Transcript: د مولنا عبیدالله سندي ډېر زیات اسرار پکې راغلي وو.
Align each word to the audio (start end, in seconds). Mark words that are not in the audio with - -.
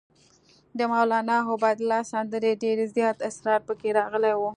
د 0.77 0.79
مولنا 0.91 1.37
عبیدالله 1.51 2.01
سندي 2.11 2.51
ډېر 2.63 2.77
زیات 2.95 3.17
اسرار 3.29 3.59
پکې 3.67 3.89
راغلي 3.99 4.33
وو. 4.35 4.49